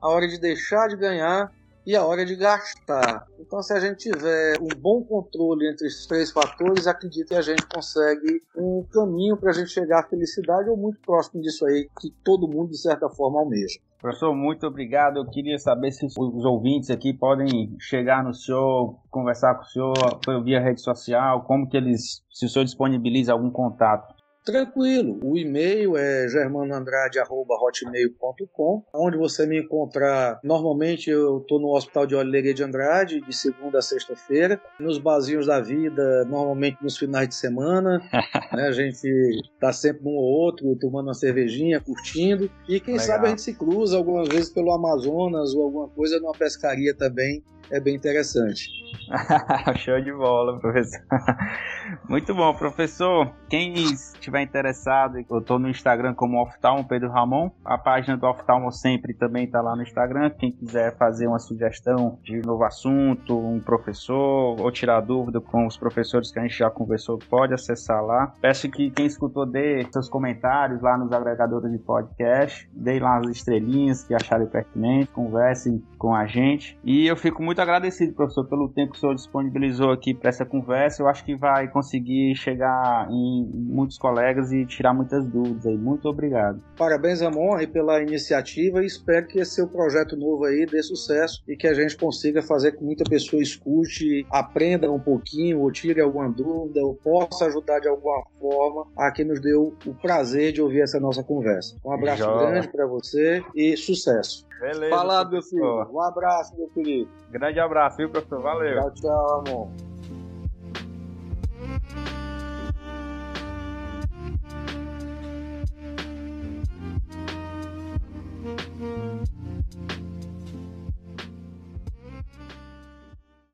[0.00, 1.52] a hora de deixar de ganhar
[1.86, 3.26] e a hora de gastar.
[3.38, 7.42] Então, se a gente tiver um bom controle entre esses três fatores, acredito que a
[7.42, 11.88] gente consegue um caminho para a gente chegar à felicidade ou muito próximo disso aí
[12.00, 13.80] que todo mundo, de certa forma, almeja.
[14.00, 15.18] Professor, muito obrigado.
[15.18, 20.44] Eu queria saber se os ouvintes aqui podem chegar no senhor, conversar com o senhor
[20.44, 24.14] via rede social, como que eles, se o senhor disponibiliza algum contato.
[24.44, 25.18] Tranquilo.
[25.22, 30.40] O e-mail é germanoandrade.hotmail.com, onde você me encontrar.
[30.42, 34.58] Normalmente eu estou no Hospital de Olheria de Andrade, de segunda a sexta-feira.
[34.78, 38.00] Nos barzinhos da vida, normalmente nos finais de semana.
[38.52, 38.68] né?
[38.68, 39.06] A gente
[39.54, 42.50] está sempre um ou outro, tomando uma cervejinha, curtindo.
[42.68, 43.06] E quem Legal.
[43.06, 47.42] sabe a gente se cruza algumas vezes pelo Amazonas ou alguma coisa numa pescaria também.
[47.70, 48.68] É bem interessante.
[49.76, 51.00] Show de bola, professor.
[52.08, 53.32] Muito bom, professor.
[53.48, 57.50] Quem estiver interessado, eu estou no Instagram como Oftalmo Pedro Ramon.
[57.64, 60.30] A página do Oftalmo sempre também está lá no Instagram.
[60.30, 65.76] Quem quiser fazer uma sugestão de novo assunto, um professor, ou tirar dúvida com os
[65.76, 68.32] professores que a gente já conversou, pode acessar lá.
[68.40, 72.68] Peço que quem escutou dê seus comentários lá nos agregadores de podcast.
[72.72, 76.78] Dê lá as estrelinhas que acharem pertinente, conversem com a gente.
[76.84, 80.44] E eu fico muito agradecido, professor, pelo tempo que o senhor disponibilizou aqui para essa
[80.44, 81.02] conversa.
[81.02, 85.76] Eu acho que vai conseguir chegar em muitos colegas e tirar muitas dúvidas aí.
[85.76, 86.60] Muito obrigado.
[86.76, 91.42] Parabéns, Ramon, aí pela iniciativa e espero que esse seu projeto novo aí dê sucesso
[91.46, 95.70] e que a gente consiga fazer com que muita pessoa escute, aprenda um pouquinho, ou
[95.70, 100.52] tire alguma dúvida, ou possa ajudar de alguma forma a quem nos deu o prazer
[100.52, 101.76] de ouvir essa nossa conversa.
[101.84, 104.49] Um abraço grande para você e sucesso.
[104.60, 104.94] Beleza.
[104.96, 105.90] Falado, meu filho.
[105.90, 107.10] Um abraço, meu querido.
[107.30, 108.42] Grande abraço, viu, professor?
[108.42, 108.78] Valeu.
[108.78, 109.89] Tchau, tchau, amor.